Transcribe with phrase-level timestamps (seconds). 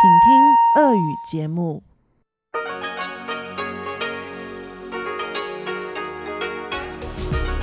[0.00, 1.82] 请听俄语节目。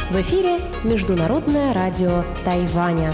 [0.10, 3.14] В эфире Международное радио Тайваня.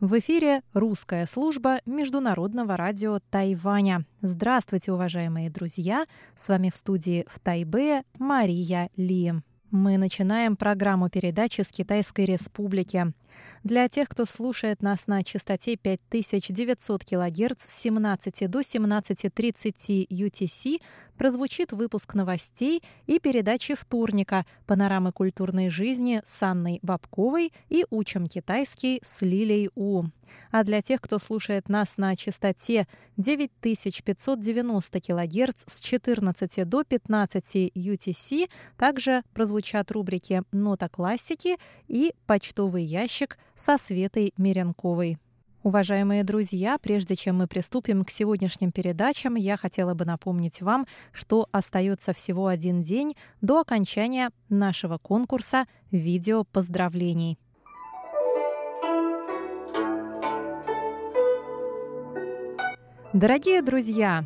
[0.00, 4.06] В эфире русская служба Международного радио Тайваня.
[4.22, 6.06] Здравствуйте, уважаемые друзья!
[6.36, 9.34] С вами в студии в Тайбе Мария Ли.
[9.70, 13.12] Мы начинаем программу передачи с Китайской Республики.
[13.63, 20.81] Для тех, кто слушает нас на частоте 5900 кГц с 17 до 17.30 UTC,
[21.17, 28.99] прозвучит выпуск новостей и передачи вторника «Панорамы культурной жизни» с Анной Бабковой и «Учим китайский»
[29.05, 30.05] с Лилей У.
[30.51, 38.49] А для тех, кто слушает нас на частоте 9590 кГц с 14 до 15 UTC,
[38.77, 43.20] также прозвучат рубрики «Нота классики» и «Почтовый ящик»
[43.55, 45.17] со Светой Меренковой.
[45.63, 51.47] Уважаемые друзья, прежде чем мы приступим к сегодняшним передачам, я хотела бы напомнить вам, что
[51.51, 57.37] остается всего один день до окончания нашего конкурса «Видео поздравлений».
[63.13, 64.25] Дорогие друзья,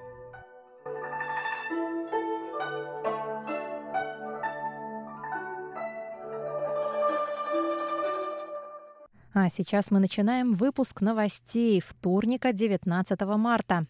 [9.33, 13.87] А сейчас мы начинаем выпуск новостей вторника, 19 марта.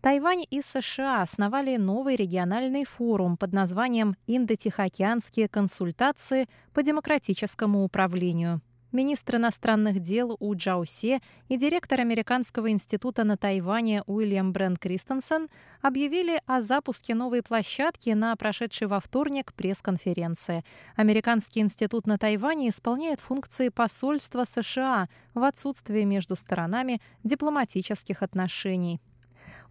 [0.00, 8.62] Тайвань и США основали новый региональный форум под названием «Индо-Тихоокеанские консультации по демократическому управлению».
[8.92, 15.48] Министр иностранных дел У Джаусе и директор Американского института на Тайване Уильям Брент Кристенсен
[15.80, 20.62] объявили о запуске новой площадки на прошедшей во вторник пресс-конференции.
[20.94, 29.00] Американский институт на Тайване исполняет функции посольства США в отсутствие между сторонами дипломатических отношений.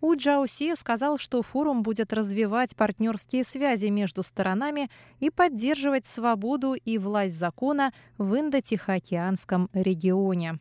[0.01, 6.97] У Джауси сказал, что форум будет развивать партнерские связи между сторонами и поддерживать свободу и
[6.97, 10.59] власть закона в Индо-Тихоокеанском регионе.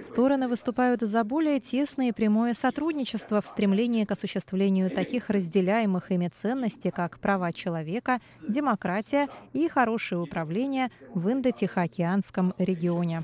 [0.00, 6.28] Стороны выступают за более тесное и прямое сотрудничество в стремлении к осуществлению таких разделяемых ими
[6.28, 13.22] ценностей, как права человека, демократия и хорошее управление в Индо-Тихоокеанском регионе.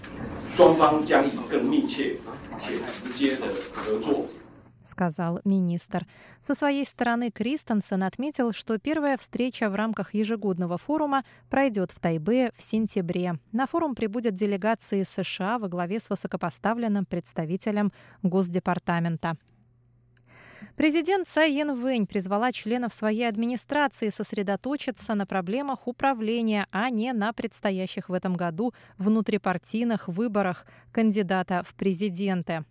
[4.85, 6.07] Сказал министр.
[6.41, 12.53] Со своей стороны Кристенсен отметил, что первая встреча в рамках ежегодного форума пройдет в Тайбе
[12.57, 13.39] в сентябре.
[13.51, 17.93] На форум прибудет делегации США во главе с высокопоставленным представителем
[18.23, 19.37] Госдепартамента.
[20.77, 28.09] Президент Цай Янвэнь призвала членов своей администрации сосредоточиться на проблемах управления, а не на предстоящих
[28.09, 32.65] в этом году внутрипартийных выборах кандидата в президенты.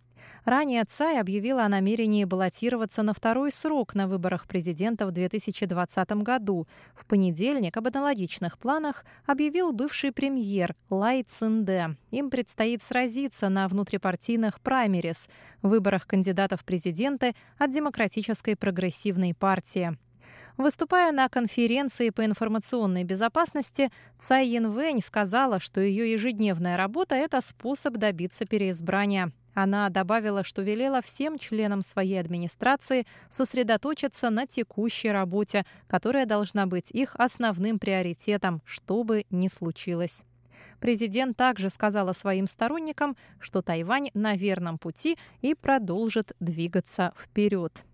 [0.44, 6.66] Ранее Цай объявила о намерении баллотироваться на второй срок на выборах президента в 2020 году.
[6.94, 11.96] В понедельник об аналогичных планах объявил бывший премьер Лай Цинде.
[12.10, 15.28] Им предстоит сразиться на внутрипартийных праймерис–
[15.62, 19.96] выборах кандидатов президенты от Демократической прогрессивной партии.
[20.56, 27.94] Выступая на конференции по информационной безопасности, Цай Янвэнь сказала, что ее ежедневная работа– это способ
[27.94, 29.32] добиться переизбрания.
[29.54, 36.90] Она добавила, что велела всем членам своей администрации сосредоточиться на текущей работе, которая должна быть
[36.90, 40.24] их основным приоритетом, что бы ни случилось.
[40.80, 47.84] Президент также сказала своим сторонникам, что Тайвань на верном пути и продолжит двигаться вперед.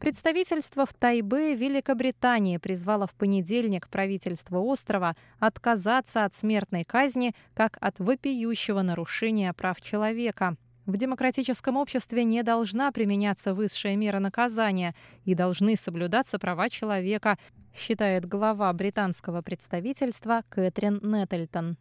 [0.00, 7.98] Представительство в Тайбе Великобритании призвало в понедельник правительство острова отказаться от смертной казни как от
[7.98, 10.56] вопиющего нарушения прав человека.
[10.86, 14.94] В демократическом обществе не должна применяться высшая мера наказания
[15.26, 17.36] и должны соблюдаться права человека,
[17.74, 21.76] считает глава британского представительства Кэтрин Неттельтон.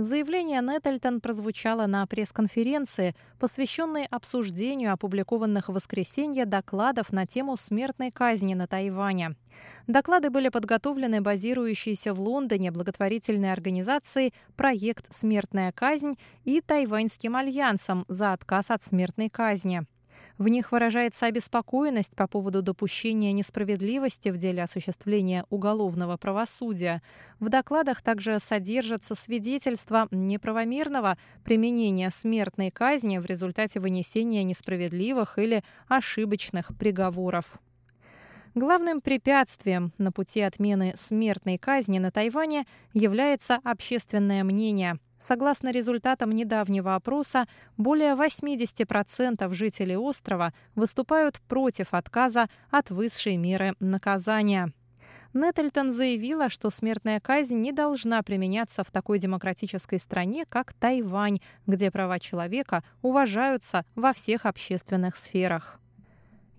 [0.00, 8.54] Заявление Неттельтон прозвучало на пресс-конференции, посвященной обсуждению опубликованных в воскресенье докладов на тему смертной казни
[8.54, 9.34] на Тайване.
[9.88, 16.12] Доклады были подготовлены базирующейся в Лондоне благотворительной организацией «Проект «Смертная казнь»
[16.44, 19.82] и Тайваньским альянсом за отказ от смертной казни.
[20.38, 27.02] В них выражается обеспокоенность по поводу допущения несправедливости в деле осуществления уголовного правосудия.
[27.40, 36.70] В докладах также содержатся свидетельства неправомерного применения смертной казни в результате вынесения несправедливых или ошибочных
[36.78, 37.58] приговоров.
[38.54, 42.64] Главным препятствием на пути отмены смертной казни на Тайване
[42.94, 52.90] является общественное мнение– Согласно результатам недавнего опроса, более 80% жителей острова выступают против отказа от
[52.90, 54.72] высшей меры наказания.
[55.34, 61.90] Неттельтон заявила, что смертная казнь не должна применяться в такой демократической стране, как Тайвань, где
[61.90, 65.80] права человека уважаются во всех общественных сферах.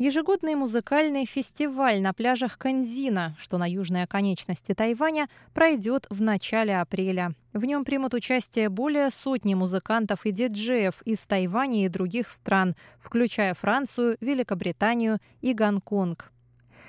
[0.02, 7.34] Ежегодный музыкальный фестиваль на пляжах Канзина, что на южной оконечности Тайваня, пройдет в начале апреля.
[7.52, 13.54] В нем примут участие более сотни музыкантов и диджеев из Тайваня и других стран, включая
[13.54, 16.32] Францию, Великобританию и Гонконг.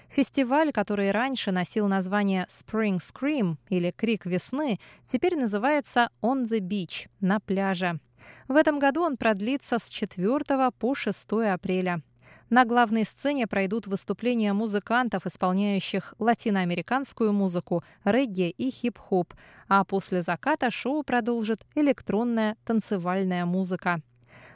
[0.09, 4.79] Фестиваль, который раньше носил название Spring Scream или Крик весны,
[5.09, 7.99] теперь называется On the Beach– на пляже.
[8.47, 12.03] В этом году он продлится с 4 по 6 апреля.
[12.51, 19.35] На главной сцене пройдут выступления музыкантов, исполняющих латиноамериканскую музыку, регги и хип-хоп,
[19.69, 24.01] а после заката шоу продолжит электронная танцевальная музыка.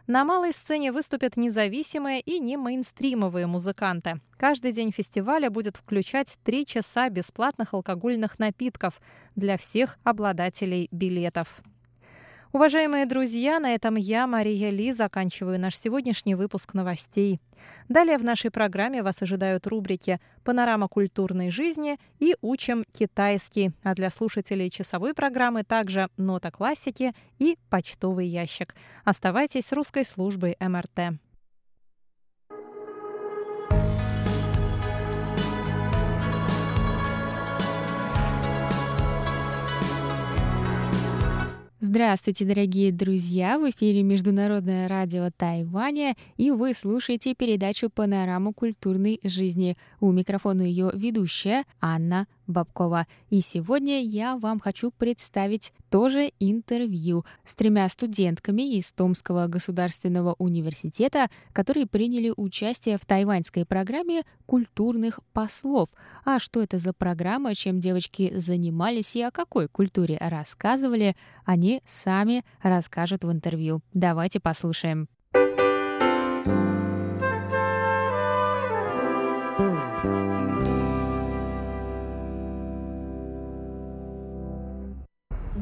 [0.06, 4.20] На малой сцене выступят независимые и не мейнстримовые музыканты.
[4.36, 9.00] Каждый день фестиваля будет включать три часа бесплатных алкогольных напитков
[9.34, 11.62] для всех обладателей билетов.
[12.54, 17.40] Уважаемые друзья, на этом я, Мария Ли, заканчиваю наш сегодняшний выпуск новостей.
[17.88, 24.08] Далее в нашей программе вас ожидают рубрики «Панорама культурной жизни» и «Учим китайский», а для
[24.08, 28.76] слушателей часовой программы также «Нота классики» и «Почтовый ящик».
[29.02, 31.18] Оставайтесь с русской службой МРТ.
[41.94, 43.56] Здравствуйте, дорогие друзья!
[43.56, 49.76] В эфире Международное радио Тайваня, и вы слушаете передачу «Панорама культурной жизни».
[50.00, 53.06] У микрофона ее ведущая Анна Бабкова.
[53.30, 61.28] И сегодня я вам хочу представить тоже интервью с тремя студентками из Томского государственного университета,
[61.52, 65.88] которые приняли участие в тайваньской программе культурных послов.
[66.24, 72.44] А что это за программа, чем девочки занимались и о какой культуре рассказывали, они сами
[72.62, 73.80] расскажут в интервью.
[73.92, 75.08] Давайте послушаем.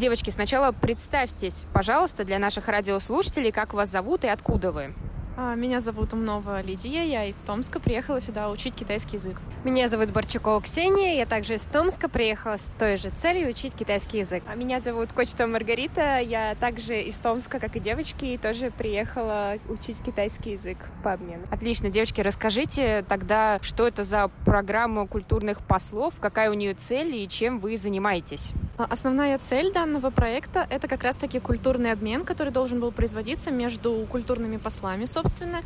[0.03, 4.93] Девочки, сначала представьтесь, пожалуйста, для наших радиослушателей, как вас зовут и откуда вы.
[5.35, 9.41] А, меня зовут Умнова Лидия, я из Томска, приехала сюда учить китайский язык.
[9.65, 14.19] Меня зовут Борчукова Ксения, я также из Томска, приехала с той же целью учить китайский
[14.19, 14.45] язык.
[14.47, 19.55] А меня зовут Кочетова Маргарита, я также из Томска, как и девочки, и тоже приехала
[19.71, 21.45] учить китайский язык по обмену.
[21.51, 27.27] Отлично, девочки, расскажите тогда, что это за программа культурных послов, какая у нее цель и
[27.27, 28.53] чем вы занимаетесь?
[28.77, 34.07] А, основная цель данного проекта— это как раз-таки культурный обмен, который должен был производиться между
[34.11, 35.22] культурными послами, собственно,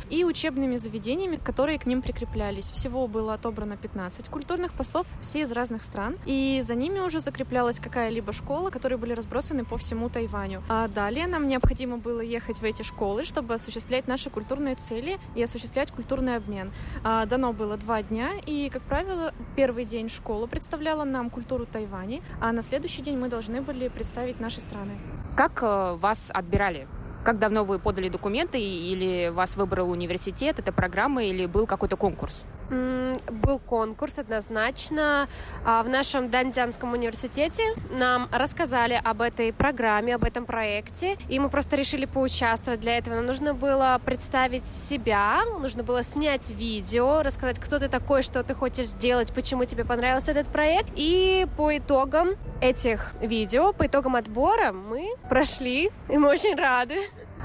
[0.09, 2.71] и учебными заведениями, которые к ним прикреплялись.
[2.71, 7.79] Всего было отобрано 15 культурных послов, все из разных стран, и за ними уже закреплялась
[7.79, 10.63] какая-либо школа, которые были разбросаны по всему Тайваню.
[10.69, 15.43] А далее нам необходимо было ехать в эти школы, чтобы осуществлять наши культурные цели и
[15.43, 16.71] осуществлять культурный обмен.
[17.03, 22.21] А, дано было два дня, и, как правило, первый день школа представляла нам культуру Тайваня,
[22.41, 24.97] а на следующий день мы должны были представить наши страны.
[25.35, 26.87] Как э, вас отбирали?
[27.23, 32.45] Как давно вы подали документы или вас выбрал университет, эта программа или был какой-то конкурс?
[32.69, 35.27] Был конкурс однозначно.
[35.65, 41.49] А, в нашем Данзянском университете нам рассказали об этой программе, об этом проекте, и мы
[41.49, 42.81] просто решили поучаствовать.
[42.81, 48.21] Для этого нам нужно было представить себя, нужно было снять видео, рассказать, кто ты такой,
[48.21, 50.89] что ты хочешь делать, почему тебе понравился этот проект.
[50.95, 52.31] И по итогам
[52.61, 56.97] этих видео, по итогам отбора мы прошли, и мы очень рады.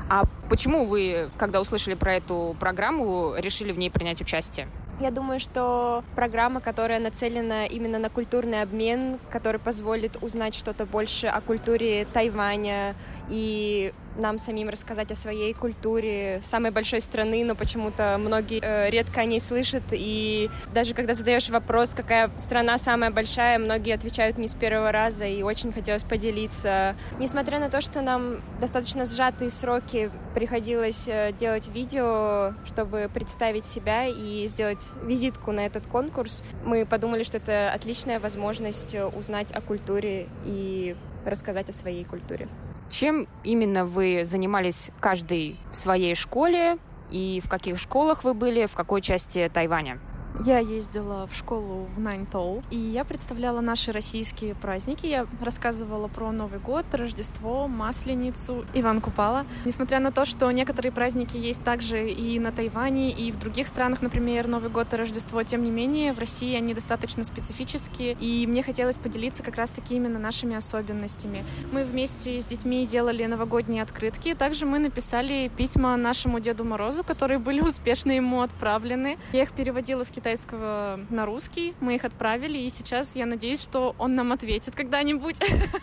[0.09, 4.69] А почему вы, когда услышали про эту программу, решили в ней принять участие?
[5.01, 11.27] Я думаю, что программа, которая нацелена именно на культурный обмен, который позволит узнать что-то больше
[11.27, 12.95] о культуре Тайваня
[13.29, 19.21] и нам самим рассказать о своей культуре самой большой страны, но почему-то многие э, редко
[19.21, 19.83] о ней слышат.
[19.93, 25.25] И даже когда задаешь вопрос, какая страна самая большая, многие отвечают не с первого раза,
[25.25, 26.97] и очень хотелось поделиться.
[27.19, 34.07] Несмотря на то, что нам достаточно сжатые сроки приходилось э, делать видео, чтобы представить себя
[34.07, 40.27] и сделать визитку на этот конкурс, мы подумали, что это отличная возможность узнать о культуре
[40.45, 42.49] и рассказать о своей культуре.
[42.93, 46.77] Чем именно вы занимались каждый в своей школе
[47.11, 49.99] и в каких школах вы были, в какой части Тайваня?
[50.41, 55.07] Я ездила в школу в Наньтоу, и я представляла наши российские праздники.
[55.07, 59.45] Я рассказывала про Новый год, Рождество, Масленицу, Иван Купала.
[59.65, 64.03] Несмотря на то, что некоторые праздники есть также и на Тайване, и в других странах,
[64.03, 68.63] например, Новый год и Рождество, тем не менее, в России они достаточно специфические, и мне
[68.63, 71.45] хотелось поделиться как раз-таки именно нашими особенностями.
[71.73, 77.39] Мы вместе с детьми делали новогодние открытки, также мы написали письма нашему Деду Морозу, которые
[77.39, 79.19] были успешно ему отправлены.
[79.33, 81.75] Я их переводила с китайского китайского на русский.
[81.81, 85.41] Мы их отправили, и сейчас я надеюсь, что он нам ответит когда-нибудь.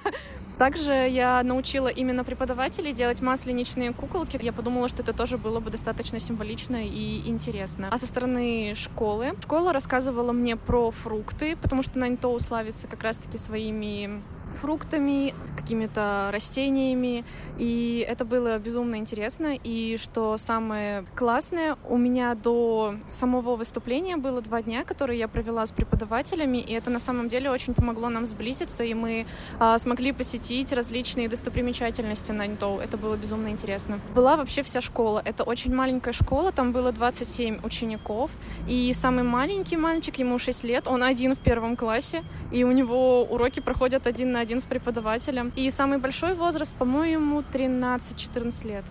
[0.58, 4.40] Также я научила именно преподавателей делать масленичные куколки.
[4.42, 7.90] Я подумала, что это тоже было бы достаточно символично и интересно.
[7.92, 13.38] А со стороны школы, школа рассказывала мне про фрукты, потому что Наньтоу славится как раз-таки
[13.38, 14.22] своими
[14.54, 17.24] фруктами, какими-то растениями.
[17.58, 19.56] И это было безумно интересно.
[19.64, 25.66] И что самое классное, у меня до самого выступления было два дня, которые я провела
[25.66, 26.58] с преподавателями.
[26.58, 28.84] И это на самом деле очень помогло нам сблизиться.
[28.84, 29.26] И мы
[29.60, 32.80] а, смогли посетить различные достопримечательности на Ньтоу.
[32.80, 34.00] Это было безумно интересно.
[34.16, 35.22] Была вообще вся школа.
[35.24, 36.52] Это очень маленькая школа.
[36.52, 38.32] Там было 27 учеников.
[38.68, 42.24] И самый маленький мальчик, ему 6 лет, он один в первом классе.
[42.52, 45.52] И у него уроки проходят один на на один с преподавателем.
[45.58, 48.86] И самый большой возраст, по-моему, 13-14 лет.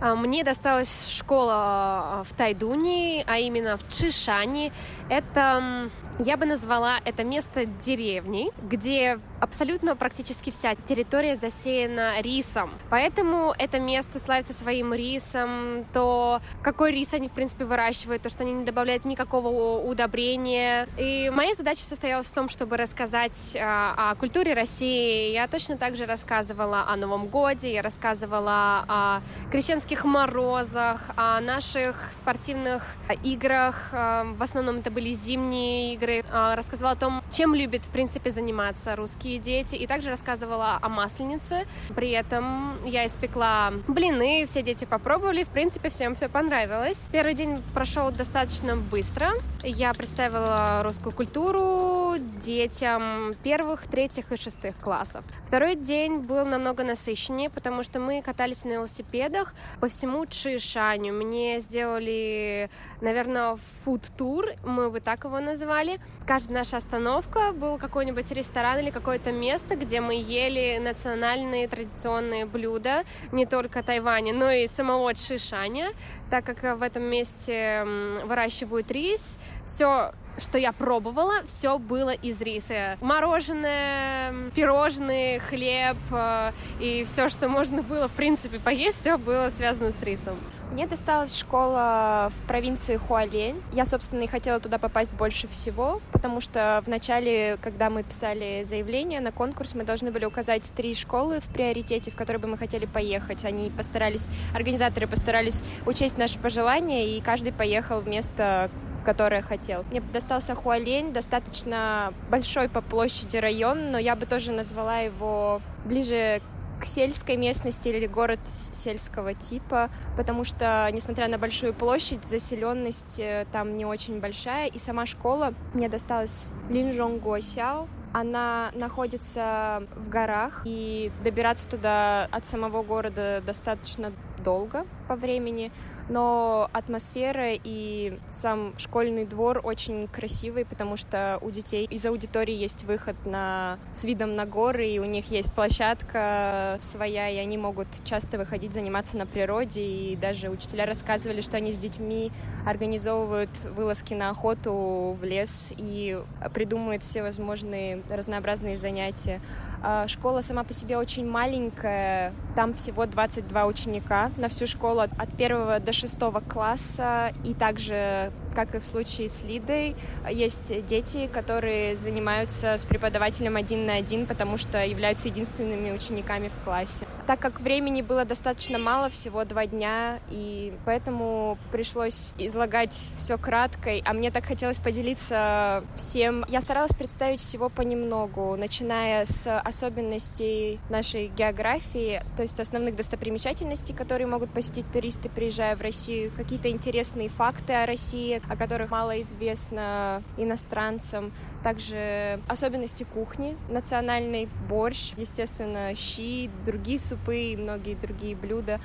[0.00, 4.72] А, мне досталась школа а, в Тайдуне, а именно в Чишане.
[5.08, 12.70] Это, я бы назвала это место деревней, где абсолютно практически вся территория засеяна рисом.
[12.90, 18.44] Поэтому это место славится своим рисом, то какой рис они, в принципе, выращивают, то, что
[18.44, 20.88] они не добавляют никакого удобрения.
[20.98, 25.32] И моя задача состоялась в том, чтобы рассказать а, о культуре России.
[25.32, 32.10] Я точно так же рассказывала о Новом Годе, я рассказывала о крещенских морозах, о наших
[32.12, 32.84] спортивных
[33.24, 33.88] играх.
[33.92, 36.01] А, в основном это были зимние игры.
[36.30, 40.88] А, рассказывала о том, чем любит, в принципе, заниматься русские дети, и также рассказывала о
[40.88, 41.66] масленице.
[41.94, 46.98] При этом я испекла блины, все дети попробовали, в принципе, всем все понравилось.
[47.12, 49.30] Первый день прошел достаточно быстро.
[49.62, 55.24] Я представила русскую культуру детям первых, третьих и шестых классов.
[55.44, 61.14] Второй день был намного насыщеннее, потому что мы катались на велосипедах по всему Чишаню.
[61.14, 65.91] Мне сделали, наверное, фуд-тур, мы бы так его назвали.
[66.26, 72.44] Каждая наша остановка был какой-нибудь ресторан или какой-то это место, где мы ели национальные традиционные
[72.44, 75.92] блюда не только Тайваня, но и самого Шишаня,
[76.28, 77.84] так как в этом месте
[78.24, 79.38] выращивают рис.
[79.64, 82.96] Все что я пробовала, все было из риса.
[83.02, 89.92] Мороженое, пирожные, хлеб э, и все, что можно было, в принципе, поесть, все было связано
[89.92, 90.38] с рисом.
[90.72, 93.62] Мне досталась школа в провинции Хуалень.
[93.74, 98.62] Я, собственно, и хотела туда попасть больше всего, потому что в начале, когда мы писали
[98.64, 102.56] заявление на конкурс, мы должны были указать три школы в приоритете, в которые бы мы
[102.56, 103.44] хотели поехать.
[103.44, 108.70] Они постарались, организаторы постарались учесть наши пожелания, и каждый поехал в место,
[109.04, 109.84] которое хотел.
[109.90, 116.40] Мне достался Хуалень, достаточно большой по площади район, но я бы тоже назвала его ближе
[116.82, 123.46] к сельской местности или город сельского типа, потому что, несмотря на большую площадь, заселенность э,
[123.52, 130.62] там не очень большая, и сама школа мне досталась Линжонго Сяо, она находится в горах,
[130.64, 134.12] и добираться туда от самого города достаточно
[134.42, 135.70] долго по времени,
[136.08, 142.84] но атмосфера и сам школьный двор очень красивый, потому что у детей из аудитории есть
[142.84, 147.88] выход на, с видом на горы, и у них есть площадка своя, и они могут
[148.04, 152.30] часто выходить заниматься на природе, и даже учителя рассказывали, что они с детьми
[152.66, 156.20] организовывают вылазки на охоту в лес и
[156.54, 159.40] придумывают все возможные разнообразные занятия.
[159.82, 165.36] А школа сама по себе очень маленькая, там всего 22 ученика на всю школу от
[165.36, 169.96] первого до шестого класса, и также, как и в случае с Лидой,
[170.30, 176.64] есть дети, которые занимаются с преподавателем один на один, потому что являются единственными учениками в
[176.64, 177.06] классе.
[177.26, 183.90] Так как времени было достаточно мало, всего два дня, и поэтому пришлось излагать все кратко,
[184.04, 186.44] а мне так хотелось поделиться всем.
[186.48, 194.21] Я старалась представить всего понемногу, начиная с особенностей нашей географии, то есть основных достопримечательностей, которые
[194.26, 200.22] могут посетить туристы, приезжая в Россию, какие-то интересные факты о России, о которых мало известно
[200.36, 208.80] иностранцам, также особенности кухни, национальный борщ, естественно, щи, другие супы и многие другие блюда.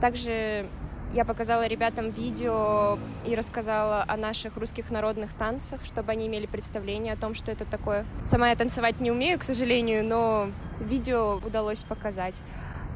[0.00, 0.66] Также
[1.12, 7.12] я показала ребятам видео и рассказала о наших русских народных танцах, чтобы они имели представление
[7.12, 8.06] о том, что это такое.
[8.24, 10.48] Сама я танцевать не умею, к сожалению, но
[10.80, 12.40] видео удалось показать.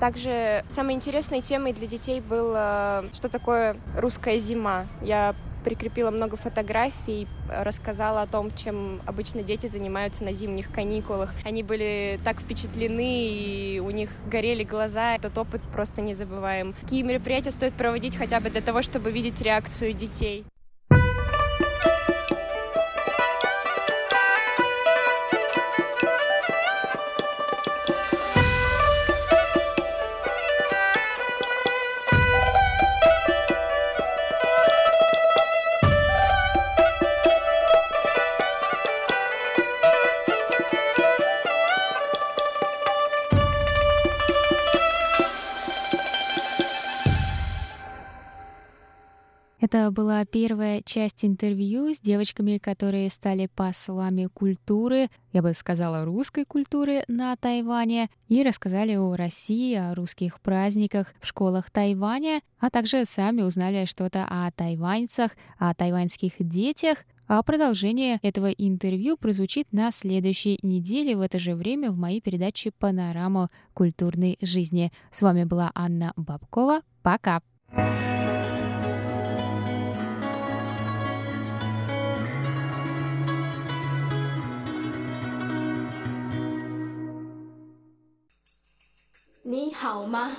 [0.00, 4.86] Также самой интересной темой для детей было, что такое русская зима.
[5.00, 5.34] Я
[5.64, 11.34] прикрепила много фотографий, рассказала о том, чем обычно дети занимаются на зимних каникулах.
[11.44, 15.16] Они были так впечатлены, и у них горели глаза.
[15.16, 16.74] Этот опыт просто не забываем.
[16.82, 20.44] Какие мероприятия стоит проводить хотя бы для того, чтобы видеть реакцию детей?
[49.90, 57.04] Была первая часть интервью с девочками, которые стали послами культуры, я бы сказала, русской культуры
[57.08, 63.42] на Тайване, и рассказали о России, о русских праздниках в школах Тайваня, а также сами
[63.42, 71.16] узнали что-то о тайваньцах, о тайваньских детях, а продолжение этого интервью прозвучит на следующей неделе
[71.16, 74.92] в это же время в моей передаче «Панорама культурной жизни».
[75.10, 76.82] С вами была Анна Бабкова.
[77.02, 77.42] Пока.
[89.45, 90.31] 你好吗？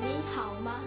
[0.00, 0.80] 你好吗？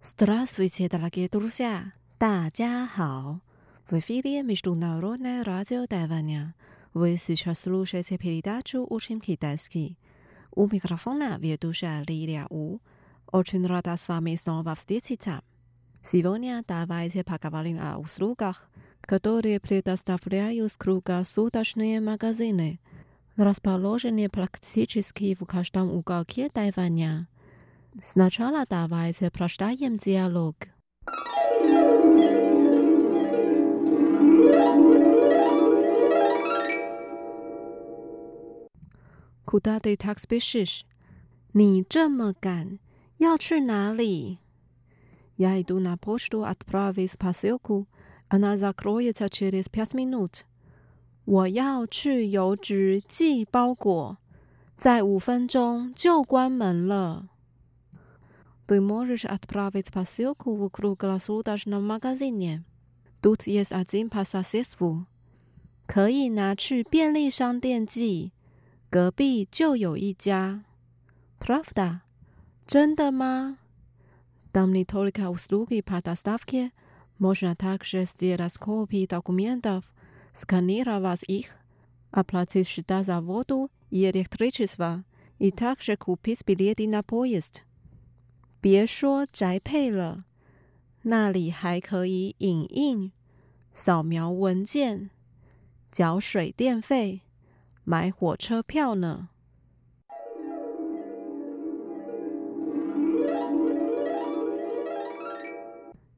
[0.00, 1.92] Здравствуйте, дорогие друзья!
[2.18, 3.40] 大家好！
[3.88, 6.54] В эфире Международное радио Тайваня.
[6.94, 9.98] Вы сейчас слушаете передачу «Учим китайский».
[10.52, 12.78] У микрофона ведущая Лилия У.
[13.32, 15.42] Очень рада с вами снова встретиться.
[16.04, 18.70] Сегодня давайте поговорим о услугах,
[19.02, 22.80] которые предоставляют круглосуточные магазины,
[23.36, 27.28] расположенные практически в каждом уголке Тайваня.
[28.02, 30.56] Сначала давайте прочитаем диалог.
[39.44, 40.84] Куда ты так спешишь?
[41.52, 42.78] 你这么赶，
[43.18, 44.38] 要去哪里
[45.36, 47.86] ？Я иду на почту отправить посылку.
[48.28, 50.44] Она закроется через пять минут.
[51.24, 54.18] 我要去邮局寄包裹，
[54.76, 57.28] 在五分钟就关门了。
[58.66, 62.62] Ты можешь отправить посылку в круглосуточном магазине.
[63.20, 65.06] Тут есть один по соседству.
[65.86, 68.32] 可以拿去便利商店寄，
[68.90, 70.64] 隔壁就有一家。
[71.40, 72.00] Правда？
[72.66, 73.58] 真的吗
[74.54, 76.72] ？Там не только услуги по доставке,
[77.18, 79.84] можно также сделать копии документов,
[80.32, 81.56] сканировать их,
[82.10, 85.04] оплатить счета за воду и электричество,
[85.38, 87.62] и также купить билеты на поезд.
[88.60, 90.24] 别说宅配了，
[91.02, 93.10] 那里还可以影印、
[93.72, 95.10] 扫描文件、
[95.90, 97.22] 缴水电费、
[97.84, 99.30] 买火车票呢。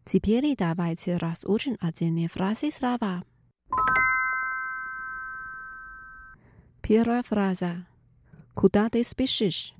[0.07, 3.24] Теперь давайте разучим отдельные фразы слова.
[6.83, 7.87] Первая фраза.
[8.55, 9.72] Куда ты спешишь?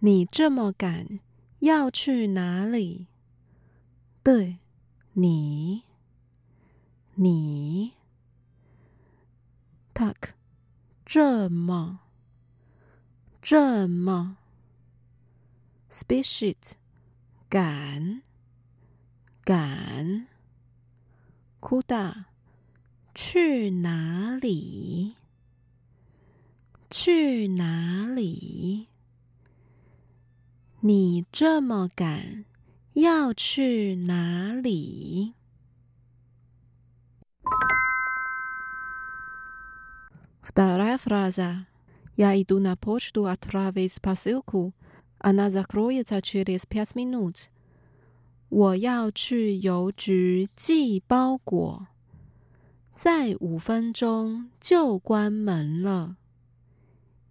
[0.00, 1.20] 你这么赶，
[1.60, 3.08] 要去哪里？
[4.22, 4.58] 对，
[5.14, 5.84] 你，
[7.16, 7.94] 你，
[9.94, 10.34] так，
[11.06, 12.00] 这么，
[13.40, 14.36] 这么，
[15.90, 16.74] спешить，
[17.48, 18.22] 赶。
[19.48, 20.26] 赶，
[21.60, 22.26] куда？
[23.14, 25.14] 去哪里？
[26.90, 28.88] 去哪里？
[30.80, 32.44] 你这么赶，
[32.94, 35.34] 要去哪里？
[40.42, 41.66] Вторая фраза.
[42.16, 44.72] Я иду на почту отправить посылку.
[45.18, 47.48] Она закроется через пять минут.
[48.49, 51.87] 我要去邮局寄包裹，
[52.93, 56.17] 再五分钟就关门了。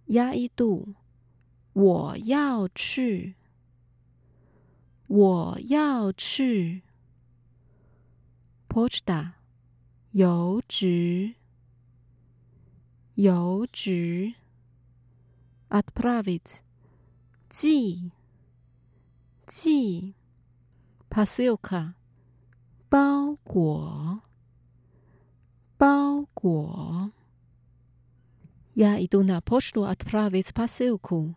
[0.05, 0.95] 压一度，
[1.73, 3.35] 我要去，
[5.07, 6.81] 我要去。
[8.69, 9.31] Pochta，
[10.11, 11.35] 邮局，
[13.15, 14.35] 邮局。
[15.69, 16.59] Atpravit，
[17.49, 18.11] 寄，
[19.45, 20.13] 寄。
[21.08, 21.94] Посылка，
[22.88, 24.22] 包裹，
[25.78, 27.12] 包裹。
[28.74, 31.36] Я иду на почту отправить посылку。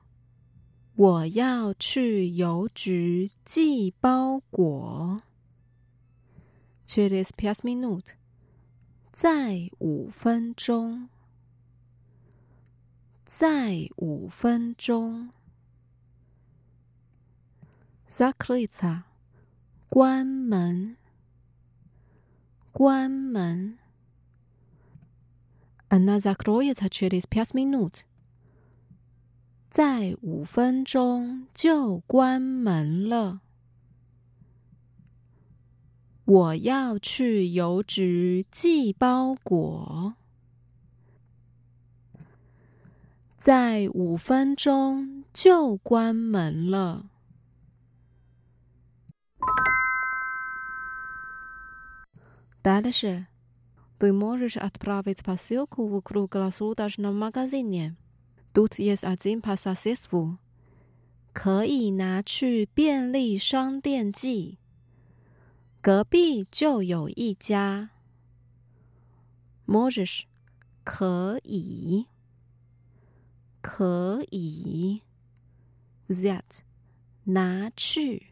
[0.96, 5.22] 我要去邮局寄包裹。
[6.88, 8.16] Через пять минут，
[9.14, 11.10] 再五分钟，
[13.26, 15.32] 再五分钟。
[18.08, 19.04] Закрыться。
[19.92, 20.98] 关门，
[22.72, 23.78] 关门。
[25.90, 28.04] Она закроется через пять минут。
[29.70, 33.42] 在五分钟就关门了。
[36.26, 40.16] 我要去邮局寄包裹。
[43.38, 47.10] 在五分钟就关门了。
[52.64, 53.28] Дальше.
[54.00, 57.96] Ты можешь отправить посылку в круглосуточном магазине.
[58.54, 60.38] Тут есть один по соседству.
[61.34, 64.58] 可以拿去便利商店寄。
[65.82, 67.92] 隔壁就有一家。
[69.68, 70.28] Можешь
[70.84, 72.08] 可以，
[73.62, 75.02] 可以。
[76.08, 76.64] Взять
[77.26, 78.28] 拿去，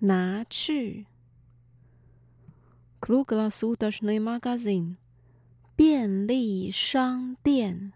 [0.00, 1.06] 拿去。
[3.00, 4.96] Kruglosutashny magazin，
[5.76, 7.92] 便利商店，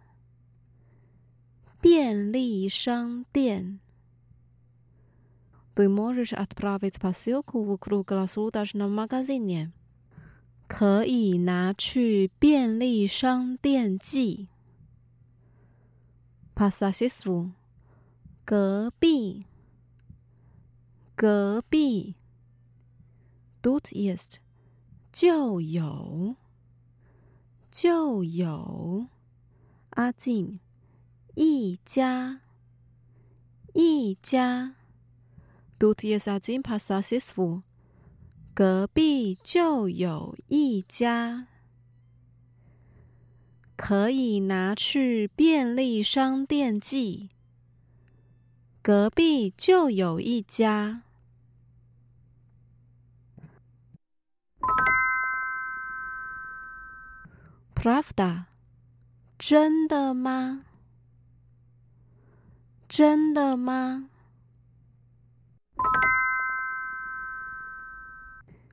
[1.80, 3.80] 便利商店。
[5.74, 9.70] Ты можешь отправить посылку в круглосуточном магазине？
[10.66, 14.48] 可以拿去便利商店寄。
[16.54, 17.52] По соседству，
[18.44, 19.44] 隔壁，
[21.16, 22.16] 隔壁。
[23.62, 24.40] Тут есть。
[25.13, 26.35] 就有，
[27.69, 29.05] 就有
[29.91, 30.59] 阿静
[31.35, 32.41] 一家，
[33.73, 34.73] 一家。
[35.77, 37.61] 杜提萨金帕萨西斯夫，
[38.55, 41.45] 隔壁就有一家，
[43.75, 47.29] 可以拿去便利商店寄。
[48.81, 51.03] 隔壁就有一家。
[57.82, 58.46] Pravda，
[59.38, 60.64] 真的吗？
[62.88, 64.08] 真的吗？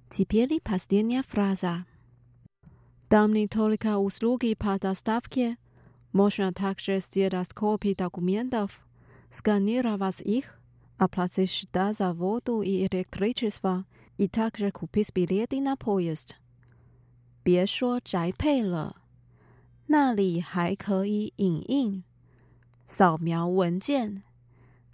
[0.09, 1.85] Теперь последняя фраза.
[3.09, 5.57] Там не только услуги по доставке,
[6.11, 8.85] можно также сделать копии документов,
[9.29, 10.57] сканировать их,
[10.97, 13.85] оплатить счета за воду и электричество,
[14.17, 16.37] и также купить билеты на поезд.
[17.43, 18.95] 别说宅配了。
[19.92, 22.04] 那里还可以影印、
[22.86, 24.22] 扫描文件、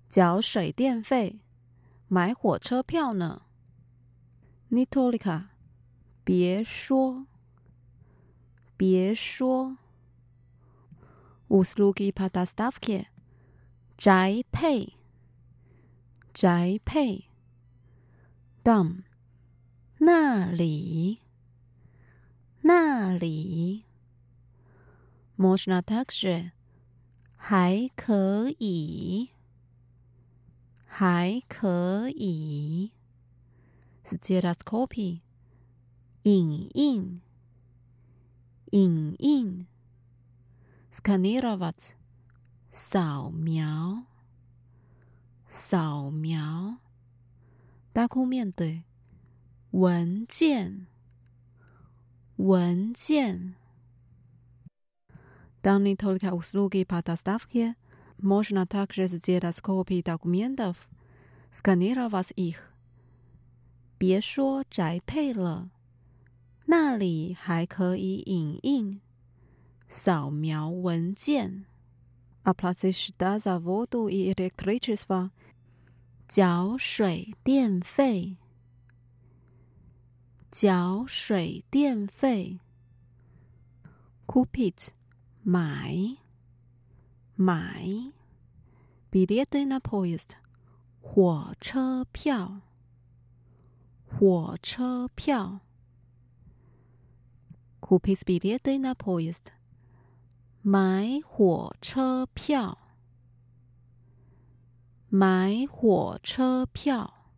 [0.09, 1.39] 缴水电费、
[2.09, 3.43] 买火车票呢。
[4.71, 5.49] Nitolica，
[6.25, 7.27] 别说，
[8.75, 9.77] 别说。
[11.49, 13.07] Usluki p a d a s t a v k i
[13.99, 14.95] 宅配，
[16.33, 17.27] 宅配。
[18.65, 19.03] Dom，
[19.99, 21.19] 那，那里。
[22.63, 23.85] 那里
[25.39, 26.51] Motion 的 touch
[27.37, 29.31] 还可以，
[30.87, 32.93] 还可以
[34.03, 35.21] 是 scanscopy
[36.23, 37.21] 影印，
[38.71, 39.67] 影印
[40.91, 41.93] scanning 的 vats
[42.71, 44.05] 扫描，
[45.47, 46.79] 扫描
[47.93, 48.85] 打开面对
[49.73, 50.87] 文件，
[52.37, 53.55] 文件。
[55.66, 57.76] Данные только услуги по доставке
[58.18, 60.90] можно также сделать копии документов,
[61.52, 62.74] сканировать их.
[63.98, 65.70] 别说宅配了，
[66.66, 69.00] 那里还可以影印、
[69.88, 71.66] 扫描文件。
[72.44, 75.30] Оплатишь за воду и электричество.
[76.28, 78.38] 缴水电费，
[80.50, 82.60] 缴水电费。
[84.26, 84.95] Купить
[85.49, 86.17] 买
[87.37, 87.87] 买
[89.09, 90.31] b i l l e t i n a poist，
[91.01, 92.63] 火车票，
[94.09, 95.61] 火车票
[97.81, 98.93] c o u p i s b i l l e t i n a
[98.93, 99.53] poist，
[100.63, 102.79] 买火车票。
[105.09, 107.29] 买火车票，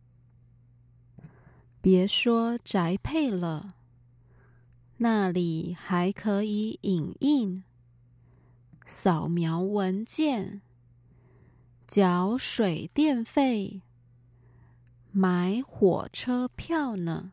[1.79, 3.75] 别说宅配了，
[4.97, 7.63] 那里还可以影印。
[8.88, 10.60] 扫描文件、
[11.86, 13.82] 缴水电费、
[15.12, 17.32] 买火车票呢。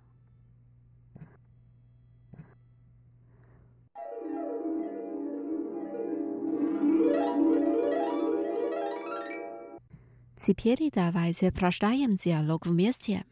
[10.35, 13.25] Теперь давайте прочитаем диалог вместе.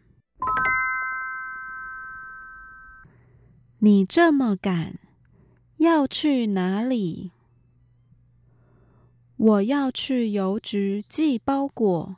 [3.79, 4.99] 你这么赶，
[5.77, 7.31] 要去哪里？
[9.44, 12.16] 我要去邮局寄包裹，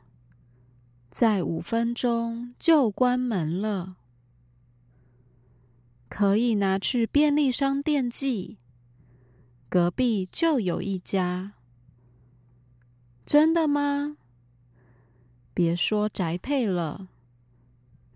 [1.10, 3.96] 在五分钟就关门了。
[6.08, 8.58] 可以拿去便利商店寄，
[9.68, 11.54] 隔壁就有一家。
[13.24, 14.16] 真的吗？
[15.52, 17.08] 别说宅配了，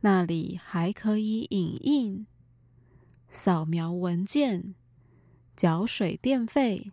[0.03, 2.29] 那里还可以影印、
[3.29, 4.77] 扫描文件、
[5.57, 6.93] 缴水电费、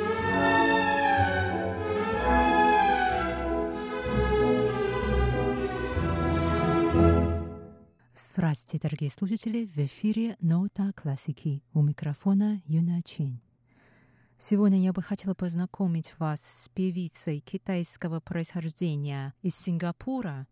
[8.33, 9.65] Здравствуйте, дорогие слушатели!
[9.65, 11.61] В эфире Нота Классики.
[11.73, 13.41] У микрофона Юна Чин.
[14.37, 20.47] Сегодня я бы хотела познакомить вас с певицей китайского происхождения из Сингапура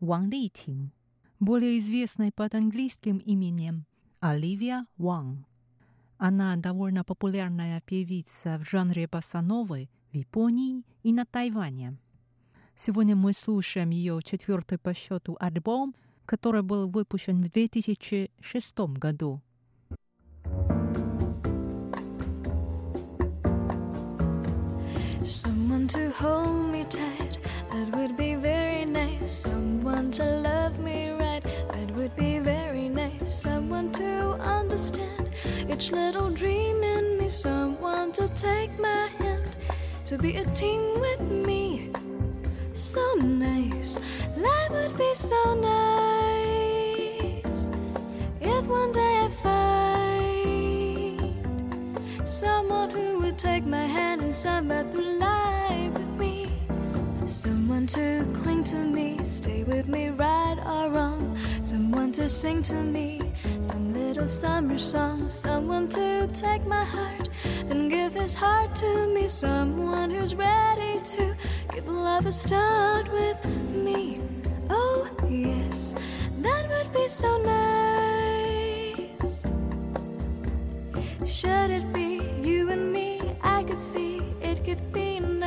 [0.00, 0.90] Ван Литин
[1.38, 3.86] более известной под английским именем
[4.18, 5.46] Оливия Уанг.
[6.18, 11.96] Она довольно популярная певица в жанре босановой в Японии и на Тайване.
[12.74, 15.94] Сегодня мы слушаем ее четвертый по счету альбом,
[16.30, 19.40] который был выпущен в 2006 году.
[25.22, 27.38] Someone to hold me tight,
[27.72, 29.44] that would be very nice.
[29.44, 33.42] Someone to love me right, that would be very nice.
[33.42, 35.28] Someone to understand
[35.68, 37.28] each little dream in me.
[37.28, 39.56] Someone to take my hand,
[40.04, 41.90] to be a team with me.
[42.90, 43.96] So nice,
[44.36, 46.90] life would be so nice
[48.40, 50.68] if one day I find
[52.26, 56.09] someone who would take my hand and samba through life.
[57.30, 61.38] Someone to cling to me, stay with me, right or wrong.
[61.62, 63.20] Someone to sing to me
[63.60, 65.28] some little summer song.
[65.28, 67.28] Someone to take my heart
[67.70, 69.28] and give his heart to me.
[69.28, 71.36] Someone who's ready to
[71.72, 74.20] give love a start with me.
[74.68, 75.94] Oh, yes,
[76.38, 79.44] that would be so nice.
[81.24, 83.20] Should it be you and me?
[83.40, 85.39] I could see it could be nice.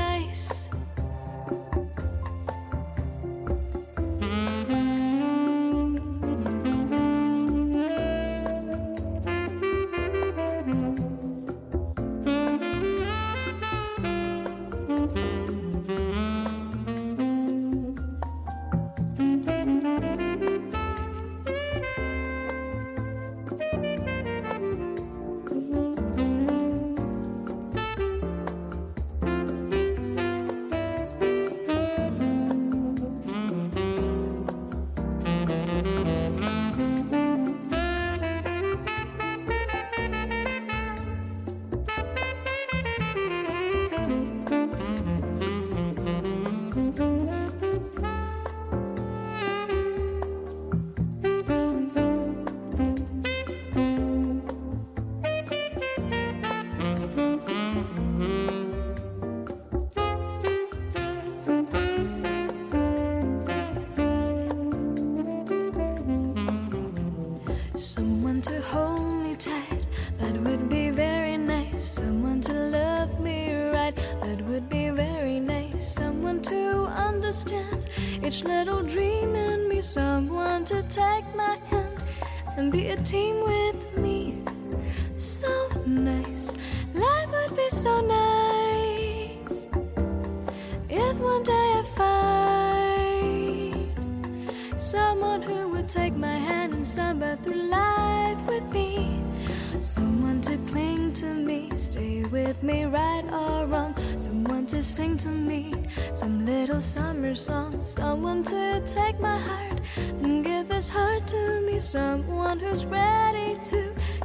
[83.04, 83.43] team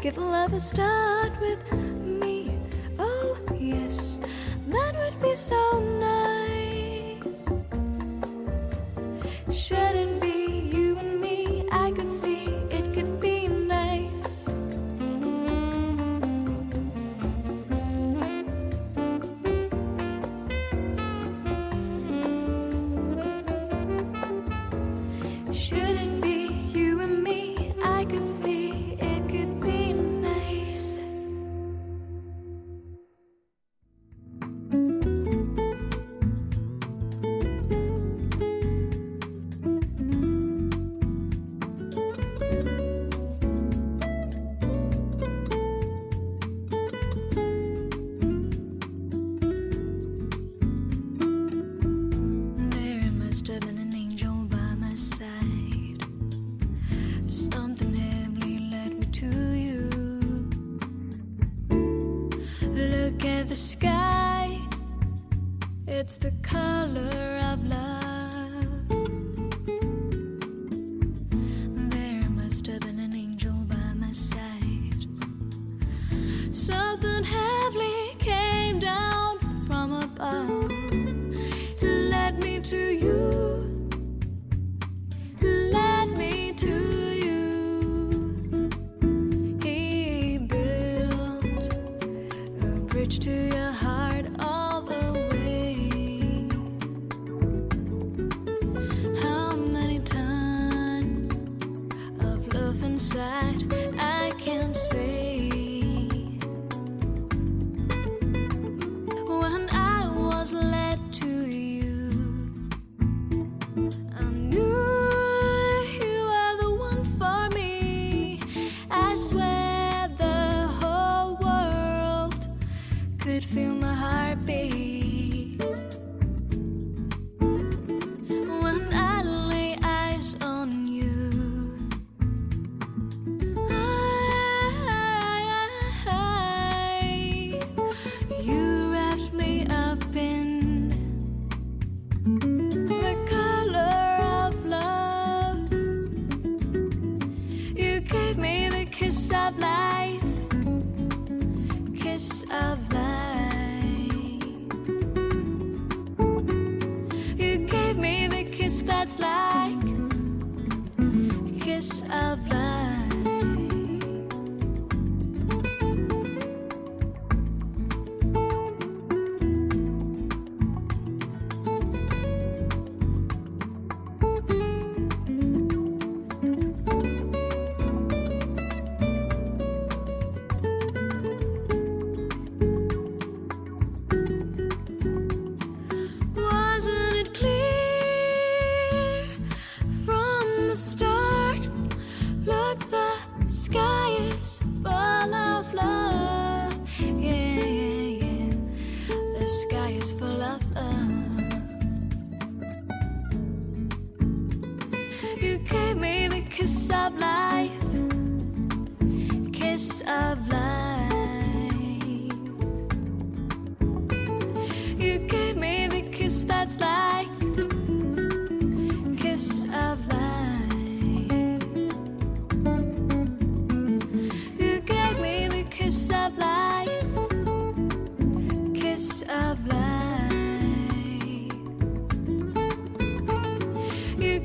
[0.08, 2.58] Give love a start with me.
[2.98, 4.18] Oh, yes,
[4.68, 5.60] that would be so
[6.00, 7.62] nice.
[9.52, 12.57] Shouldn't be you and me, I could see.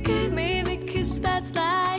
[0.04, 1.93] Give me the kiss that's like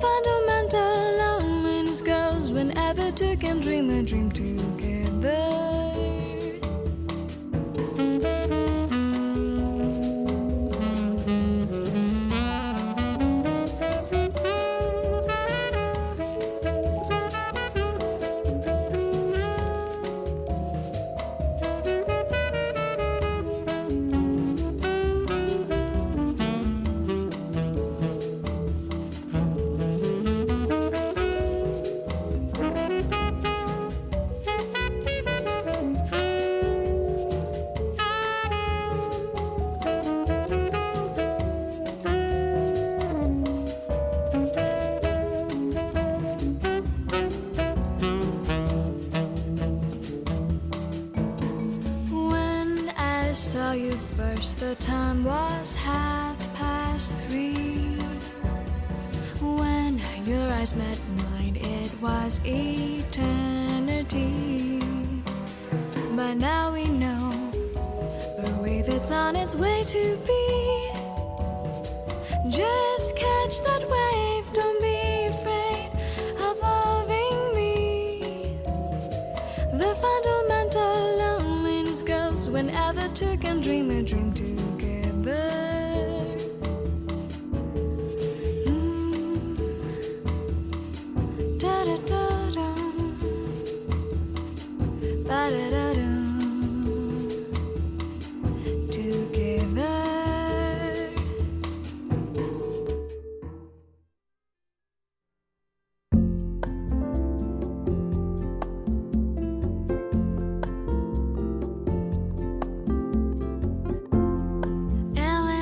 [0.00, 4.59] fundamental loneliness goes whenever two can dream a dream too.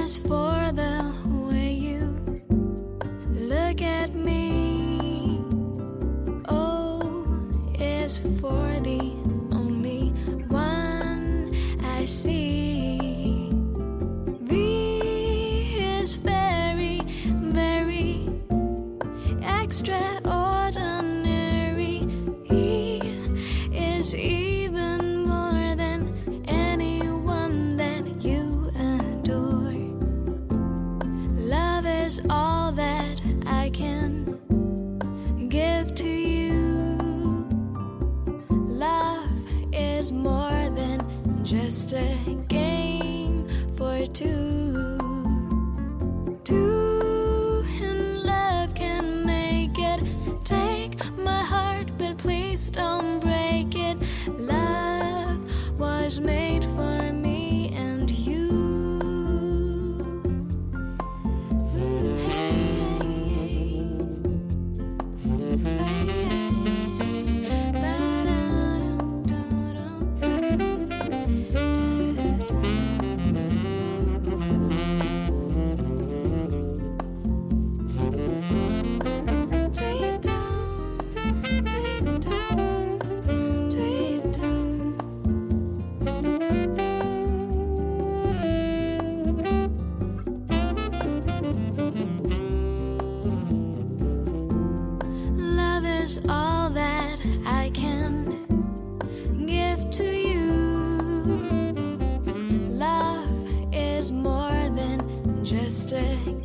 [0.09, 0.38] just for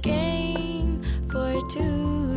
[0.01, 2.32] game for two.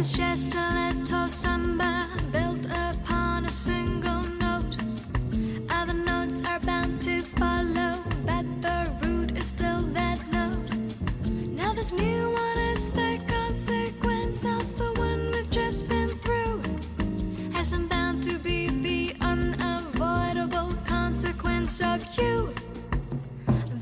[0.00, 4.74] Is just a little samba built upon a single note.
[5.68, 10.70] Other notes are bound to follow, but the root is still that note.
[11.48, 16.62] Now, this new one is the consequence of the one we've just been through.
[17.54, 22.54] As I'm bound to be the unavoidable consequence of you.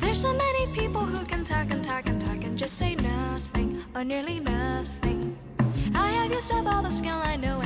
[0.00, 1.17] There's so many people who
[6.78, 7.60] all the skill I know,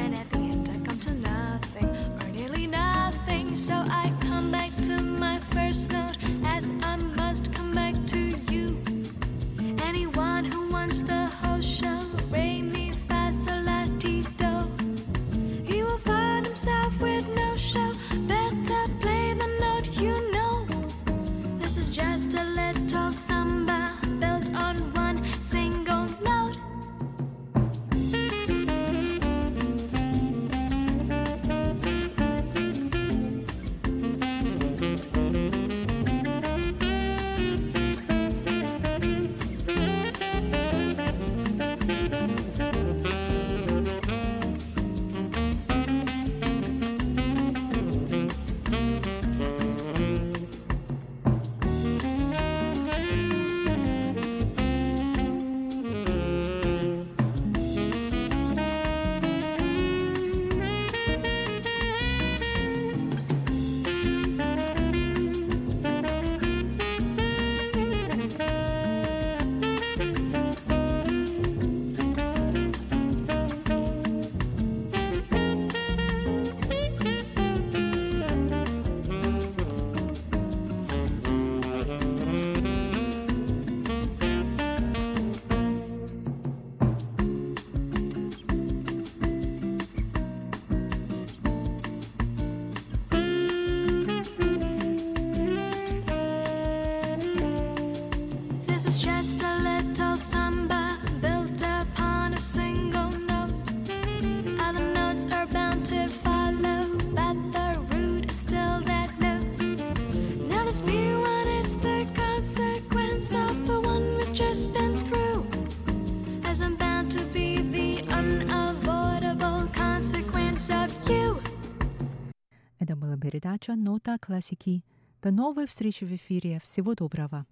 [123.62, 124.82] передача «Нота классики».
[125.22, 126.58] До новой встречи в эфире.
[126.62, 127.46] Всего доброго.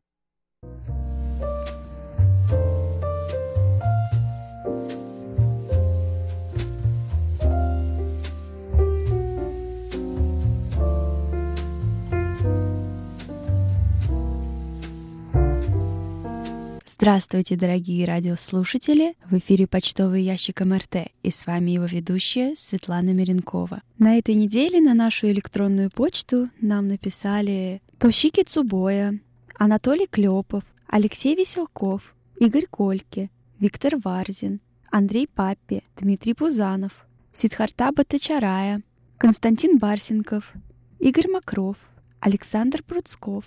[17.01, 19.15] Здравствуйте, дорогие радиослушатели!
[19.25, 23.81] В эфире почтовый ящик МРТ, и с вами его ведущая Светлана Миренкова.
[23.97, 29.19] На этой неделе на нашу электронную почту нам написали Тошики Цубоя,
[29.59, 36.93] Анатолий Клепов, Алексей Веселков, Игорь Кольке, Виктор Варзин, Андрей Паппи, Дмитрий Пузанов,
[37.33, 38.83] Сидхарта Батачарая,
[39.17, 40.53] Константин Барсенков,
[40.99, 41.79] Игорь Макров,
[42.21, 43.47] Александр Пруцков,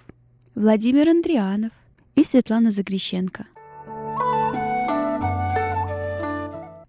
[0.55, 1.71] Владимир Андрианов
[2.15, 3.45] и Светлана Загрещенко.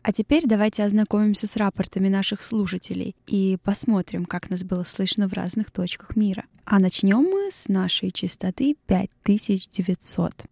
[0.06, 5.32] А теперь давайте ознакомимся с рапортами наших слушателей и посмотрим, как нас было слышно в
[5.32, 6.44] разных точках мира.
[6.66, 10.44] А начнем мы с нашей частоты 5900.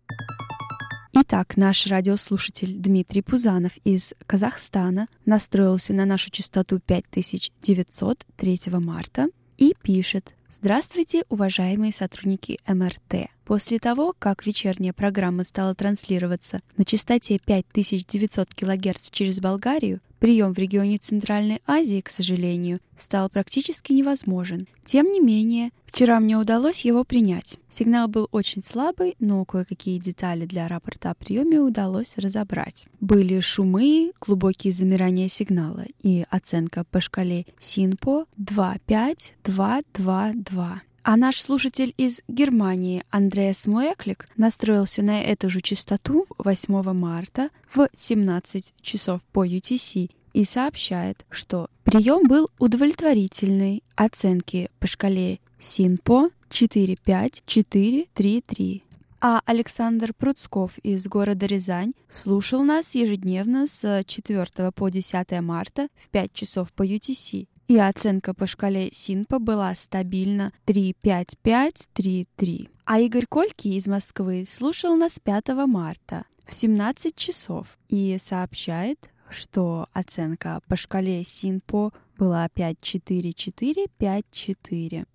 [1.15, 9.75] Итак, наш радиослушатель Дмитрий Пузанов из Казахстана настроился на нашу частоту 5900 3 марта и
[9.83, 13.31] пишет Здравствуйте, уважаемые сотрудники МРТ.
[13.47, 20.59] После того, как вечерняя программа стала транслироваться на частоте 5900 кГц через Болгарию, прием в
[20.59, 24.69] регионе Центральной Азии, к сожалению, стал практически невозможен.
[24.85, 27.59] Тем не менее, вчера мне удалось его принять.
[27.69, 32.87] Сигнал был очень слабый, но кое-какие детали для рапорта о приеме удалось разобрать.
[33.01, 40.83] Были шумы, глубокие замирания сигнала и оценка по шкале СИНПО 25222.
[41.05, 47.89] А наш слушатель из Германии Андреас Муэклик настроился на эту же частоту 8 марта в
[47.93, 53.83] 17 часов по UTC и сообщает, что прием был удовлетворительный.
[53.97, 58.85] Оценки по шкале СИНПО 45433.
[59.21, 66.09] А Александр Пруцков из города Рязань слушал нас ежедневно с 4 по 10 марта в
[66.09, 67.49] 5 часов по UTC.
[67.69, 72.69] И оценка по шкале СИНПа была стабильно 35533.
[72.85, 79.87] А Игорь Кольки из Москвы слушал нас 5 марта в 17 часов и сообщает, что
[79.93, 85.07] оценка по шкале СИНПО была 5-4-4-5-4.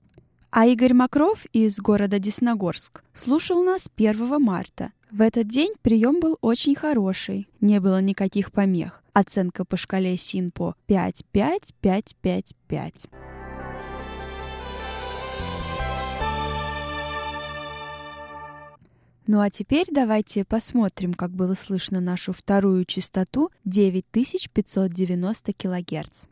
[0.60, 4.92] А Игорь Макров из города Десногорск слушал нас 1 марта.
[5.12, 9.04] В этот день прием был очень хороший, не было никаких помех.
[9.14, 13.08] Оценка по шкале СИНПО 5-5-5-5-5.
[19.28, 26.26] Ну а теперь давайте посмотрим, как было слышно нашу вторую частоту 9590 кГц.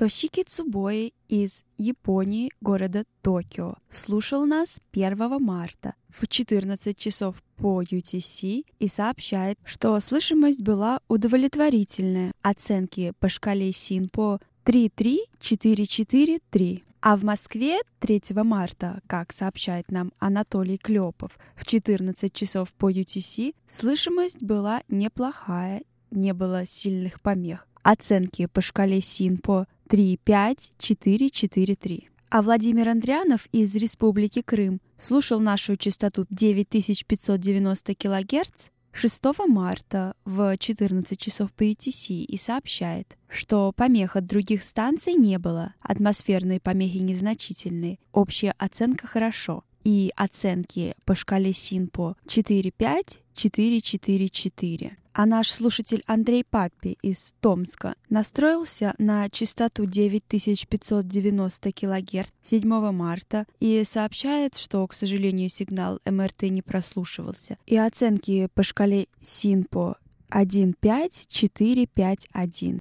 [0.00, 8.64] Тошики Цубои из Японии, города Токио, слушал нас 1 марта в 14 часов по UTC
[8.78, 12.32] и сообщает, что слышимость была удовлетворительная.
[12.40, 16.82] Оценки по шкале СИНПО 3-3-4-4-3.
[17.02, 23.54] А в Москве 3 марта, как сообщает нам Анатолий Клепов, в 14 часов по UTC
[23.66, 27.68] слышимость была неплохая, не было сильных помех.
[27.82, 32.04] Оценки по шкале СИНПО 3-5-4-4-3.
[32.30, 41.18] А Владимир Андрианов из Республики Крым слушал нашу частоту 9590 кГц 6 марта в 14
[41.18, 47.98] часов по UTC и сообщает, что помех от других станций не было, атмосферные помехи незначительные,
[48.12, 54.92] общая оценка хорошо, и оценки по шкале СИНПО 4-5, 4-4-4.
[55.12, 63.82] А наш слушатель Андрей Паппи из Томска настроился на частоту 9590 кГц 7 марта и
[63.84, 67.58] сообщает, что, к сожалению, сигнал МРТ не прослушивался.
[67.66, 69.96] И оценки по шкале СИНПО
[70.30, 72.80] 1.5,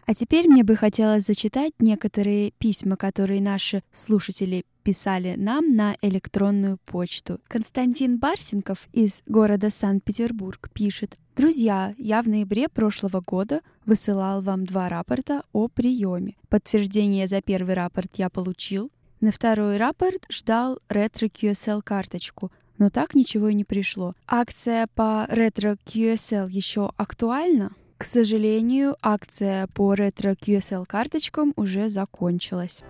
[0.07, 6.79] А теперь мне бы хотелось зачитать некоторые письма, которые наши слушатели писали нам на электронную
[6.85, 7.41] почту.
[7.49, 11.17] Константин Барсенков из города Санкт-Петербург пишет.
[11.37, 16.37] Друзья, я в ноябре прошлого года высылал вам два рапорта о приеме.
[16.49, 18.93] Подтверждение за первый рапорт я получил.
[19.21, 24.15] На второй рапорт ждал ретро QSL карточку, но так ничего и не пришло.
[24.27, 27.73] Акция по ретро QSL еще актуальна?
[27.97, 32.83] К сожалению, акция по ретро QSL карточкам уже закончилась.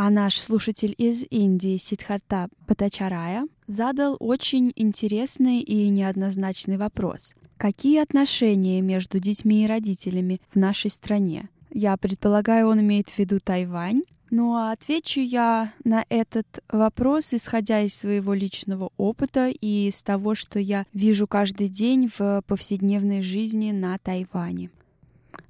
[0.00, 7.34] А наш слушатель из Индии Сидхарта Патачарая задал очень интересный и неоднозначный вопрос.
[7.56, 11.48] Какие отношения между детьми и родителями в нашей стране?
[11.70, 14.02] Я предполагаю, он имеет в виду Тайвань.
[14.30, 20.34] Ну а отвечу я на этот вопрос, исходя из своего личного опыта и из того,
[20.34, 24.70] что я вижу каждый день в повседневной жизни на Тайване.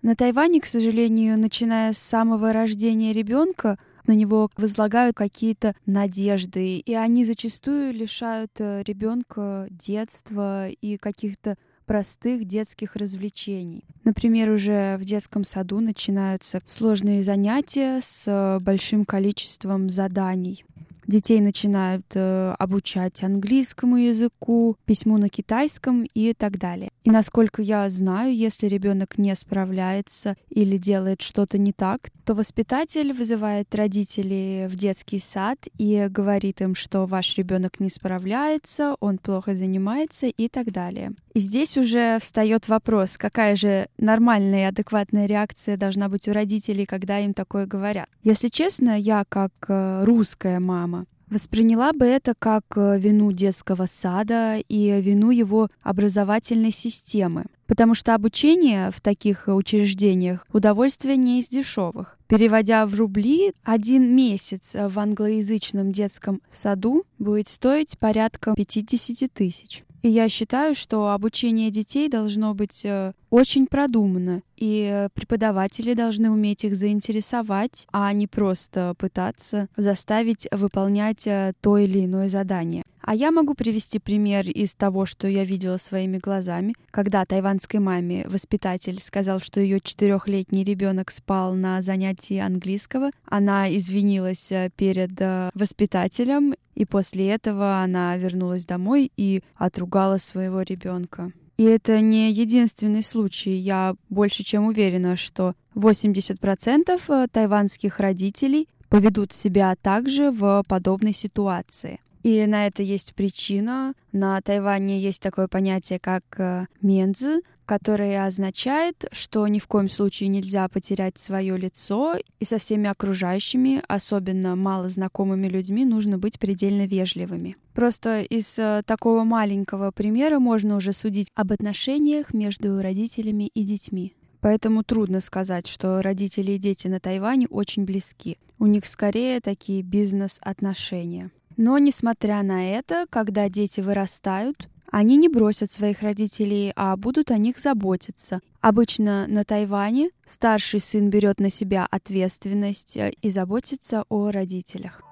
[0.03, 6.95] На Тайване, к сожалению, начиная с самого рождения ребенка, на него возлагают какие-то надежды, и
[6.95, 11.57] они зачастую лишают э, ребенка детства и каких-то
[11.89, 13.83] простых детских развлечений.
[14.05, 20.65] Например, уже в детском саду начинаются сложные занятия с э, большим количеством заданий.
[21.09, 26.91] Детей начинают э, обучать английскому языку, письму на китайском и так далее.
[27.03, 33.15] И насколько я знаю, если ребенок не справляется или делает что-то не так, то воспитатель
[33.15, 39.57] вызывает родителей в детский сад и говорит им, что ваш ребенок не справляется, он плохо
[39.57, 41.15] занимается и так далее.
[41.39, 46.85] И здесь уже встает вопрос, какая же нормальная и адекватная реакция должна быть у родителей,
[46.85, 48.09] когда им такое говорят.
[48.25, 54.57] Если честно, я как э, русская мама восприняла бы это как э, вину детского сада
[54.69, 57.45] и вину его образовательной системы.
[57.69, 62.19] Потому что обучение в таких учреждениях удовольствие не из дешевых.
[62.27, 69.85] Переводя в рубли, один месяц в англоязычном детском саду будет стоить порядка 50 тысяч.
[70.03, 76.65] И я считаю, что обучение детей должно быть э, очень продумано, и преподаватели должны уметь
[76.65, 82.83] их заинтересовать, а не просто пытаться заставить выполнять э, то или иное задание.
[83.01, 88.27] А я могу привести пример из того, что я видела своими глазами, когда тайванской маме
[88.29, 93.11] воспитатель сказал, что ее четырехлетний ребенок спал на занятии английского.
[93.25, 100.63] Она извинилась э, перед э, воспитателем, и после этого она вернулась домой и отругала своего
[100.63, 101.33] ребенка.
[101.59, 103.51] И это не единственный случай.
[103.51, 112.01] Я больше чем уверена, что 80% э, тайванских родителей поведут себя также в подобной ситуации.
[112.23, 113.95] И на это есть причина.
[114.13, 120.31] На Тайване есть такое понятие, как э, мензы, которое означает, что ни в коем случае
[120.31, 127.57] нельзя потерять свое лицо, и со всеми окружающими, особенно малознакомыми людьми, нужно быть предельно вежливыми.
[127.75, 134.15] Просто из э, такого маленького примера можно уже судить об отношениях между родителями и детьми.
[134.41, 138.39] Поэтому трудно сказать, что родители и дети на Тайване очень близки.
[138.59, 141.31] У них скорее такие бизнес-отношения.
[141.59, 147.39] Но, несмотря на это, когда дети вырастают, они не бросят своих родителей, а будут о
[147.39, 148.41] них заботиться.
[148.61, 155.03] Обычно на Тайване старший сын берет на себя ответственность э, и заботится о родителях.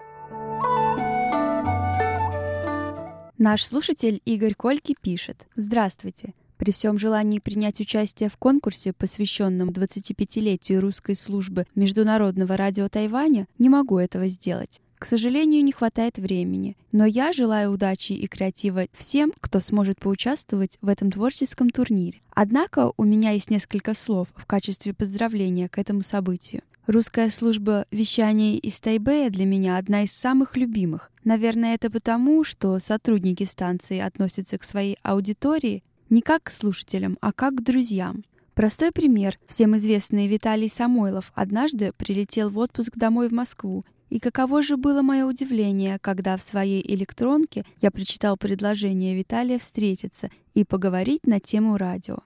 [3.39, 5.47] Наш слушатель Игорь Кольки пишет.
[5.57, 6.33] Здравствуйте.
[6.57, 13.69] При всем желании принять участие в конкурсе, посвященном 25-летию русской службы Международного радио Тайваня, не
[13.69, 14.81] могу этого сделать.
[14.99, 20.79] К сожалению, не хватает времени, но я желаю удачи и креатива всем, кто сможет поучаствовать
[20.81, 22.23] в этом творческом турнире.
[22.31, 26.63] Однако у меня есть несколько слов в качестве поздравления к этому событию.
[26.87, 31.11] Русская служба вещания из Тайбэя для меня одна из самых любимых.
[31.25, 37.33] Наверное, это потому, что сотрудники станции относятся к своей аудитории не как к слушателям, а
[37.33, 38.25] как к друзьям.
[38.55, 39.39] Простой пример.
[39.49, 45.03] Всем известный Виталий Самойлов однажды прилетел в отпуск домой в Москву и каково же было
[45.03, 51.77] мое удивление, когда в своей электронке я прочитал предложение Виталия встретиться и поговорить на тему
[51.77, 52.19] радио.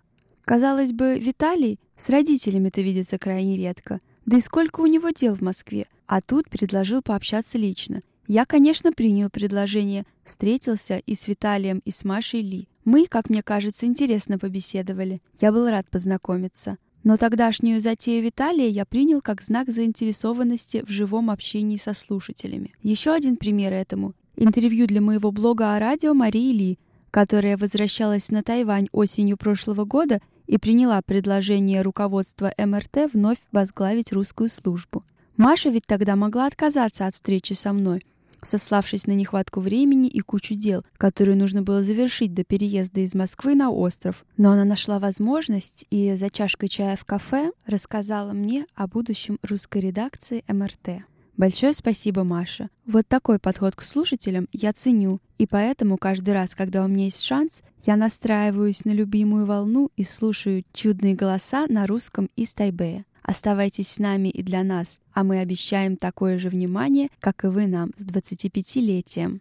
[0.45, 5.41] Казалось бы, Виталий с родителями-то видится крайне редко, да и сколько у него дел в
[5.41, 8.03] Москве, а тут предложил пообщаться лично.
[8.27, 12.69] Я, конечно, принял предложение, встретился и с Виталием, и с Машей Ли.
[12.85, 15.19] Мы, как мне кажется, интересно побеседовали.
[15.41, 16.79] Я был рад познакомиться.
[17.03, 22.75] Но тогдашнюю затею Виталия я принял как знак заинтересованности в живом общении со слушателями.
[22.83, 26.79] Еще один пример этому— интервью для моего блога о радио Марии Ли,
[27.11, 34.51] которая возвращалась на Тайвань осенью прошлого года и приняла предложение руководства МРТ вновь возглавить русскую
[34.51, 35.05] службу.
[35.37, 38.03] Маша ведь тогда могла отказаться от встречи со мной,
[38.43, 43.55] сославшись на нехватку времени и кучу дел, которые нужно было завершить до переезда из Москвы
[43.55, 44.25] на остров.
[44.37, 49.79] Но она нашла возможность и за чашкой чая в кафе рассказала мне о будущем русской
[49.81, 51.05] редакции МРТ.
[51.41, 52.69] Большое спасибо, Маша.
[52.85, 57.23] Вот такой подход к слушателям я ценю, и поэтому каждый раз, когда у меня есть
[57.23, 63.07] шанс, я настраиваюсь на любимую волну и слушаю чудные голоса на русском из Тайбэя.
[63.23, 67.67] Оставайтесь с нами и для нас, а мы обещаем такое же внимание, как и вы
[67.67, 69.41] нам с 25-летием.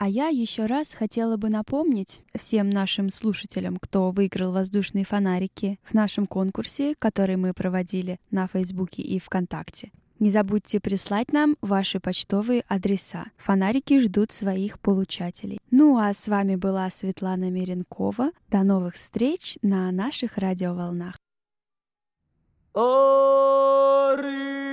[0.00, 5.92] А я еще раз хотела бы напомнить всем нашим слушателям, кто выиграл воздушные фонарики в
[5.92, 9.92] нашем конкурсе, который мы проводили на Фейсбуке и ВКонтакте.
[10.20, 13.24] Не забудьте прислать нам ваши почтовые адреса.
[13.38, 15.58] Фонарики ждут своих получателей.
[15.70, 18.30] Ну а с вами была Светлана Миренкова.
[18.48, 21.16] До новых встреч на наших радиоволнах.
[24.20, 24.69] jakai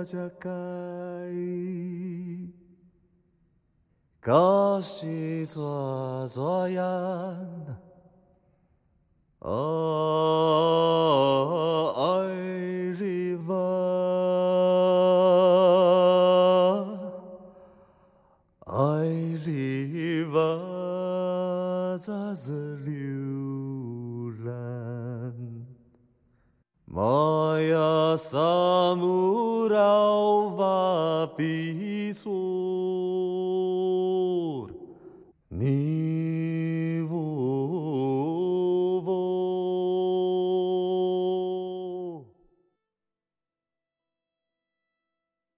[0.00, 0.48] 大家该
[4.18, 6.82] 高息做作呀
[9.40, 9.50] 啊
[11.98, 12.24] 爱
[12.98, 13.54] 丽娃
[18.64, 19.04] 爱
[19.44, 22.99] 丽娃咋子里
[26.92, 28.98] Моя самурава
[31.36, 32.32] писур.
[35.52, 36.09] Ни